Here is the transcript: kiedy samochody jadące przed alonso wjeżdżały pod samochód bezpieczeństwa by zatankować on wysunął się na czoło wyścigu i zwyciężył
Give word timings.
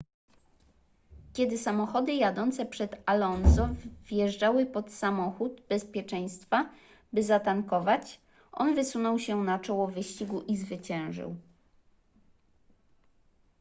kiedy 1.33 1.57
samochody 1.57 2.13
jadące 2.13 2.65
przed 2.65 3.03
alonso 3.05 3.69
wjeżdżały 4.05 4.65
pod 4.65 4.93
samochód 4.93 5.61
bezpieczeństwa 5.69 6.69
by 7.13 7.23
zatankować 7.23 8.19
on 8.51 8.75
wysunął 8.75 9.19
się 9.19 9.35
na 9.43 9.59
czoło 9.59 9.87
wyścigu 9.87 10.41
i 10.41 10.57
zwyciężył 10.57 11.35